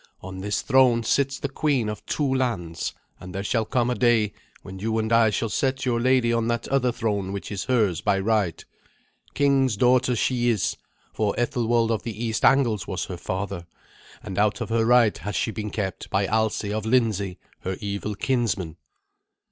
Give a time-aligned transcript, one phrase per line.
[0.23, 4.33] On this throne sits the queen of two lands, and there shall come a day
[4.63, 8.01] when you and I shall set your lady on that other throne which is hers
[8.01, 8.65] by right.
[9.35, 10.75] King's daughter she is,
[11.13, 13.67] for Ethelwald of the East Angles was her father,
[14.23, 18.15] and out of her right has she been kept by Alsi of Lindsey, her evil
[18.15, 18.77] kinsman."